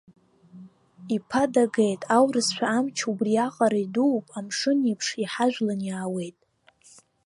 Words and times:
Иԥа 1.15 1.43
дагеит, 1.53 2.01
аурысшәа 2.15 2.67
амч 2.77 2.97
убриаҟара 3.09 3.79
идууп, 3.85 4.25
амшын 4.37 4.79
еиԥш 4.87 5.07
иҳажәлан 5.23 5.81
иаауеит. 5.87 6.37